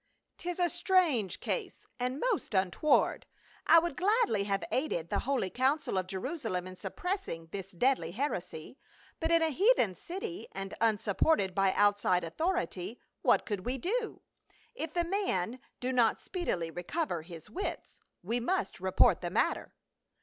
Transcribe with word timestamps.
"'^ 0.39 0.49
I 0.49 0.53
^IS 0.53 0.65
a 0.65 0.67
strange 0.67 1.39
case, 1.39 1.85
and 1.99 2.19
most 2.19 2.55
untoward, 2.55 3.27
I 3.67 3.77
would 3.77 3.91
i 4.01 4.01
gladly 4.01 4.43
have 4.45 4.63
aided 4.71 5.11
the 5.11 5.19
holy 5.29 5.51
council 5.51 5.95
of 5.95 6.07
Jeru 6.07 6.37
salem 6.37 6.65
in 6.65 6.75
suppressing 6.75 7.49
this 7.51 7.69
deadly 7.69 8.09
heresy; 8.09 8.79
but 9.19 9.29
in 9.29 9.43
a 9.43 9.51
heathen 9.51 9.93
city 9.93 10.47
and 10.53 10.73
unsupported 10.81 11.53
by 11.53 11.71
outside 11.73 12.23
authority, 12.23 12.99
what 13.21 13.45
could 13.45 13.63
we 13.63 13.77
do? 13.77 14.23
If 14.73 14.91
the 14.91 15.03
man 15.05 15.59
do 15.79 15.91
not 15.93 16.19
speedily 16.19 16.71
re 16.71 16.81
cover 16.81 17.21
his 17.21 17.47
wits, 17.51 17.99
we 18.23 18.39
must 18.39 18.79
report 18.79 19.21
the 19.21 19.29
matter." 19.29 19.75